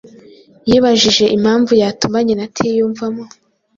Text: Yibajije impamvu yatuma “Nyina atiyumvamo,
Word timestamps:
Yibajije 0.69 1.25
impamvu 1.37 1.71
yatuma 1.81 2.17
“Nyina 2.25 2.43
atiyumvamo, 2.47 3.23